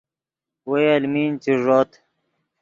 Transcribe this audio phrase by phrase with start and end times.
[0.69, 1.89] وئے المین چے ݱوت